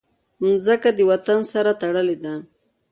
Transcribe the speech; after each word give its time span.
مځکه 0.41 0.89
د 0.97 0.99
وطن 1.11 1.39
سره 1.51 1.71
تړلې 1.81 2.15
ده. 2.23 2.33